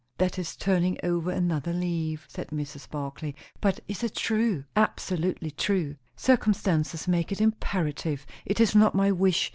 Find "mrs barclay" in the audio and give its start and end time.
2.47-3.35